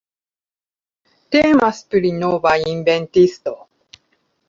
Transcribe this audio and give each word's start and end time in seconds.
Temas 1.37 1.83
pri 1.93 2.13
nova 2.25 2.57
inventisto. 2.75 3.59